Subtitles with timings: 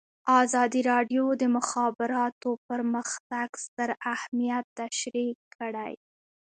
[0.43, 5.93] ازادي راډیو د د مخابراتو پرمختګ ستر اهميت تشریح کړی.